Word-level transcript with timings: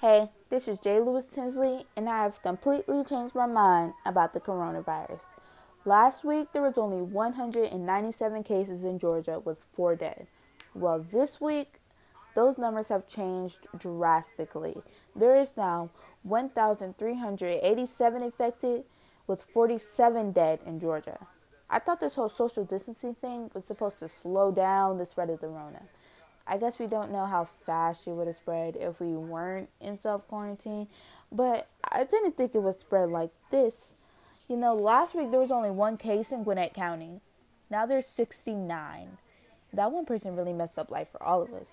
Hey, 0.00 0.30
this 0.48 0.66
is 0.66 0.80
J. 0.80 0.98
Lewis 0.98 1.26
Tinsley, 1.26 1.84
and 1.94 2.08
I 2.08 2.22
have 2.22 2.40
completely 2.40 3.04
changed 3.04 3.34
my 3.34 3.44
mind 3.44 3.92
about 4.06 4.32
the 4.32 4.40
coronavirus. 4.40 5.20
Last 5.84 6.24
week, 6.24 6.54
there 6.54 6.62
was 6.62 6.78
only 6.78 7.02
197 7.02 8.42
cases 8.42 8.82
in 8.82 8.98
Georgia 8.98 9.40
with 9.40 9.62
four 9.62 9.94
dead. 9.96 10.26
Well, 10.74 11.04
this 11.12 11.38
week, 11.38 11.82
those 12.34 12.56
numbers 12.56 12.88
have 12.88 13.08
changed 13.08 13.66
drastically. 13.76 14.78
There 15.14 15.36
is 15.36 15.54
now 15.58 15.90
1,387 16.22 18.22
infected 18.22 18.84
with 19.26 19.42
47 19.42 20.32
dead 20.32 20.60
in 20.64 20.80
Georgia. 20.80 21.26
I 21.68 21.78
thought 21.78 22.00
this 22.00 22.14
whole 22.14 22.30
social 22.30 22.64
distancing 22.64 23.16
thing 23.16 23.50
was 23.52 23.66
supposed 23.66 23.98
to 23.98 24.08
slow 24.08 24.50
down 24.50 24.96
the 24.96 25.04
spread 25.04 25.28
of 25.28 25.42
the 25.42 25.48
Rona. 25.48 25.82
I 26.46 26.58
guess 26.58 26.78
we 26.78 26.86
don't 26.86 27.12
know 27.12 27.26
how 27.26 27.44
fast 27.44 28.04
she 28.04 28.10
would 28.10 28.26
have 28.26 28.36
spread 28.36 28.76
if 28.76 29.00
we 29.00 29.08
weren't 29.08 29.68
in 29.80 29.98
self 29.98 30.26
quarantine, 30.28 30.88
but 31.30 31.68
I 31.84 32.04
didn't 32.04 32.36
think 32.36 32.54
it 32.54 32.62
would 32.62 32.80
spread 32.80 33.10
like 33.10 33.30
this. 33.50 33.92
You 34.48 34.56
know, 34.56 34.74
last 34.74 35.14
week 35.14 35.30
there 35.30 35.40
was 35.40 35.52
only 35.52 35.70
one 35.70 35.96
case 35.96 36.32
in 36.32 36.42
Gwinnett 36.42 36.74
County. 36.74 37.20
Now 37.70 37.86
there's 37.86 38.06
69. 38.06 39.18
That 39.72 39.92
one 39.92 40.04
person 40.04 40.34
really 40.34 40.52
messed 40.52 40.78
up 40.78 40.90
life 40.90 41.08
for 41.12 41.22
all 41.22 41.42
of 41.42 41.52
us. 41.52 41.68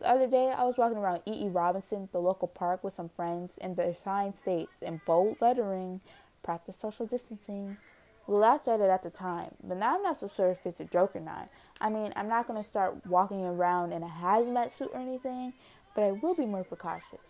The 0.00 0.10
other 0.10 0.26
day, 0.26 0.50
I 0.50 0.64
was 0.64 0.76
walking 0.76 0.98
around 0.98 1.22
E.E. 1.26 1.46
E. 1.46 1.48
Robinson, 1.48 2.08
the 2.12 2.20
local 2.20 2.48
park, 2.48 2.84
with 2.84 2.92
some 2.92 3.08
friends, 3.08 3.56
and 3.60 3.76
the 3.76 3.94
sign 3.94 4.34
states 4.34 4.82
in 4.82 5.00
bold 5.06 5.38
lettering, 5.40 6.00
practice 6.42 6.76
social 6.76 7.06
distancing. 7.06 7.78
We 8.26 8.34
laughed 8.34 8.66
at 8.66 8.80
it 8.80 8.90
at 8.90 9.04
the 9.04 9.10
time, 9.10 9.54
but 9.62 9.76
now 9.76 9.96
I'm 9.96 10.02
not 10.02 10.18
so 10.18 10.28
sure 10.34 10.50
if 10.50 10.66
it's 10.66 10.80
a 10.80 10.84
joke 10.84 11.14
or 11.14 11.20
not. 11.20 11.48
I 11.80 11.88
mean, 11.88 12.12
I'm 12.16 12.28
not 12.28 12.48
going 12.48 12.60
to 12.60 12.68
start 12.68 13.06
walking 13.06 13.44
around 13.44 13.92
in 13.92 14.02
a 14.02 14.08
hazmat 14.08 14.72
suit 14.72 14.90
or 14.92 15.00
anything, 15.00 15.52
but 15.94 16.02
I 16.02 16.10
will 16.10 16.34
be 16.34 16.44
more 16.44 16.64
precautious. 16.64 17.20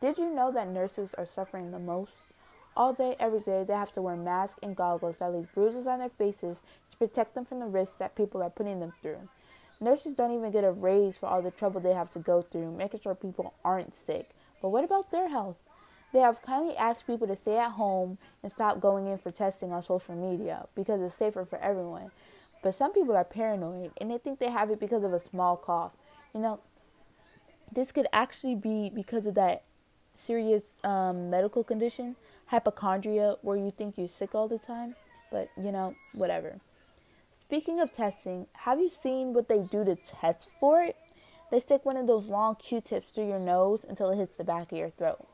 Did 0.00 0.16
you 0.16 0.34
know 0.34 0.50
that 0.52 0.68
nurses 0.68 1.14
are 1.14 1.26
suffering 1.26 1.70
the 1.70 1.78
most? 1.78 2.14
All 2.76 2.92
day, 2.92 3.16
every 3.20 3.40
day, 3.40 3.64
they 3.64 3.74
have 3.74 3.92
to 3.94 4.02
wear 4.02 4.16
masks 4.16 4.58
and 4.62 4.74
goggles 4.74 5.18
that 5.18 5.32
leave 5.32 5.52
bruises 5.54 5.86
on 5.86 5.98
their 5.98 6.08
faces 6.08 6.58
to 6.90 6.96
protect 6.96 7.34
them 7.34 7.44
from 7.44 7.60
the 7.60 7.66
risks 7.66 7.96
that 7.98 8.16
people 8.16 8.42
are 8.42 8.50
putting 8.50 8.80
them 8.80 8.94
through. 9.02 9.28
Nurses 9.80 10.14
don't 10.16 10.32
even 10.32 10.50
get 10.50 10.64
a 10.64 10.72
raise 10.72 11.18
for 11.18 11.26
all 11.26 11.42
the 11.42 11.50
trouble 11.50 11.80
they 11.80 11.92
have 11.92 12.12
to 12.12 12.18
go 12.18 12.42
through 12.42 12.72
making 12.72 13.00
sure 13.00 13.14
people 13.14 13.54
aren't 13.64 13.94
sick. 13.94 14.30
But 14.62 14.70
what 14.70 14.84
about 14.84 15.10
their 15.10 15.28
health? 15.28 15.56
They 16.14 16.20
have 16.20 16.42
kindly 16.42 16.76
asked 16.76 17.08
people 17.08 17.26
to 17.26 17.34
stay 17.34 17.58
at 17.58 17.72
home 17.72 18.18
and 18.44 18.52
stop 18.52 18.78
going 18.78 19.08
in 19.08 19.18
for 19.18 19.32
testing 19.32 19.72
on 19.72 19.82
social 19.82 20.14
media 20.14 20.68
because 20.76 21.02
it's 21.02 21.16
safer 21.16 21.44
for 21.44 21.58
everyone. 21.58 22.12
But 22.62 22.76
some 22.76 22.92
people 22.92 23.16
are 23.16 23.24
paranoid 23.24 23.90
and 24.00 24.12
they 24.12 24.18
think 24.18 24.38
they 24.38 24.48
have 24.48 24.70
it 24.70 24.78
because 24.78 25.02
of 25.02 25.12
a 25.12 25.18
small 25.18 25.56
cough. 25.56 25.90
You 26.32 26.40
know, 26.40 26.60
this 27.74 27.90
could 27.90 28.06
actually 28.12 28.54
be 28.54 28.92
because 28.94 29.26
of 29.26 29.34
that 29.34 29.64
serious 30.14 30.62
um, 30.84 31.30
medical 31.30 31.64
condition, 31.64 32.14
hypochondria, 32.46 33.34
where 33.42 33.56
you 33.56 33.72
think 33.72 33.98
you're 33.98 34.06
sick 34.06 34.36
all 34.36 34.46
the 34.46 34.58
time. 34.58 34.94
But, 35.32 35.48
you 35.60 35.72
know, 35.72 35.96
whatever. 36.12 36.60
Speaking 37.40 37.80
of 37.80 37.92
testing, 37.92 38.46
have 38.52 38.78
you 38.78 38.88
seen 38.88 39.32
what 39.32 39.48
they 39.48 39.58
do 39.58 39.84
to 39.84 39.96
test 39.96 40.48
for 40.60 40.80
it? 40.80 40.94
They 41.50 41.58
stick 41.58 41.84
one 41.84 41.96
of 41.96 42.06
those 42.06 42.26
long 42.26 42.54
Q 42.54 42.80
tips 42.80 43.08
through 43.08 43.26
your 43.26 43.40
nose 43.40 43.84
until 43.88 44.10
it 44.10 44.16
hits 44.16 44.36
the 44.36 44.44
back 44.44 44.70
of 44.70 44.78
your 44.78 44.90
throat. 44.90 45.26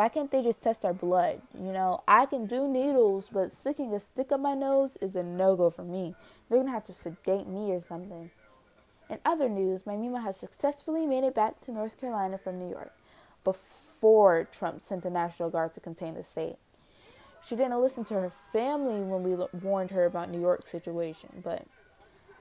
Why 0.00 0.08
can't 0.08 0.30
they 0.30 0.42
just 0.42 0.62
test 0.62 0.86
our 0.86 0.94
blood? 0.94 1.42
You 1.54 1.72
know, 1.72 2.02
I 2.08 2.24
can 2.24 2.46
do 2.46 2.66
needles, 2.66 3.26
but 3.30 3.54
sticking 3.54 3.92
a 3.92 4.00
stick 4.00 4.32
up 4.32 4.40
my 4.40 4.54
nose 4.54 4.96
is 5.02 5.14
a 5.14 5.22
no 5.22 5.56
go 5.56 5.68
for 5.68 5.82
me. 5.82 6.14
They're 6.48 6.56
gonna 6.56 6.70
have 6.70 6.84
to 6.84 6.94
sedate 6.94 7.46
me 7.46 7.72
or 7.72 7.82
something. 7.86 8.30
In 9.10 9.18
other 9.26 9.50
news, 9.50 9.84
my 9.84 9.96
Mima 9.96 10.22
has 10.22 10.38
successfully 10.38 11.06
made 11.06 11.24
it 11.24 11.34
back 11.34 11.60
to 11.60 11.70
North 11.70 12.00
Carolina 12.00 12.38
from 12.38 12.58
New 12.58 12.70
York 12.70 12.94
before 13.44 14.48
Trump 14.50 14.80
sent 14.80 15.02
the 15.02 15.10
National 15.10 15.50
Guard 15.50 15.74
to 15.74 15.80
contain 15.80 16.14
the 16.14 16.24
state. 16.24 16.56
She 17.46 17.54
didn't 17.54 17.82
listen 17.82 18.04
to 18.04 18.14
her 18.14 18.32
family 18.54 19.02
when 19.02 19.22
we 19.22 19.36
warned 19.60 19.90
her 19.90 20.06
about 20.06 20.30
New 20.30 20.40
York's 20.40 20.70
situation, 20.70 21.42
but 21.44 21.66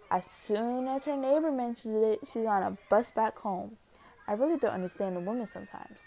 as 0.09 0.23
soon 0.31 0.87
as 0.87 1.03
her 1.03 1.17
neighbor 1.17 1.51
mentioned 1.51 2.05
it, 2.05 2.21
she's 2.31 2.45
on 2.45 2.63
a 2.63 2.77
bus 2.89 3.11
back 3.13 3.37
home. 3.39 3.75
I 4.29 4.31
really 4.35 4.57
don't 4.57 4.71
understand 4.71 5.17
the 5.17 5.19
woman 5.19 5.49
sometimes. 5.51 5.97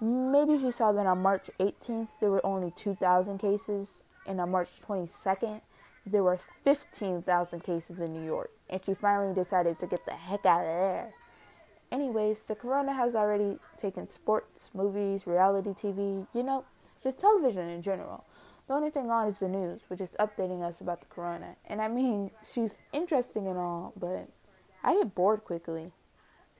Maybe 0.00 0.58
she 0.58 0.70
saw 0.70 0.92
that 0.92 1.06
on 1.06 1.22
March 1.22 1.50
18th 1.60 2.08
there 2.20 2.30
were 2.30 2.44
only 2.44 2.72
2,000 2.76 3.38
cases, 3.38 4.02
and 4.26 4.40
on 4.40 4.50
March 4.50 4.70
22nd 4.82 5.60
there 6.06 6.22
were 6.22 6.38
15,000 6.64 7.60
cases 7.60 7.98
in 8.00 8.12
New 8.12 8.24
York, 8.24 8.50
and 8.68 8.84
she 8.84 8.94
finally 8.94 9.34
decided 9.34 9.78
to 9.78 9.86
get 9.86 10.04
the 10.04 10.12
heck 10.12 10.44
out 10.44 10.60
of 10.60 10.66
there. 10.66 11.14
Anyways, 11.90 12.42
the 12.42 12.54
corona 12.54 12.92
has 12.92 13.14
already 13.14 13.58
taken 13.80 14.08
sports, 14.08 14.70
movies, 14.74 15.26
reality 15.26 15.70
TV, 15.70 16.26
you 16.34 16.42
know, 16.42 16.64
just 17.02 17.18
television 17.18 17.68
in 17.68 17.82
general. 17.82 18.24
The 18.66 18.74
only 18.74 18.90
thing 18.90 19.10
on 19.10 19.28
is 19.28 19.38
the 19.38 19.48
news, 19.48 19.82
which 19.88 20.00
is 20.00 20.10
updating 20.18 20.62
us 20.62 20.80
about 20.80 21.00
the 21.00 21.06
corona. 21.06 21.56
And 21.66 21.80
I 21.80 21.88
mean, 21.88 22.30
she's 22.52 22.78
interesting 22.92 23.46
and 23.46 23.58
all, 23.58 23.92
but 23.96 24.28
I 24.82 24.94
get 24.94 25.14
bored 25.14 25.44
quickly. 25.44 25.92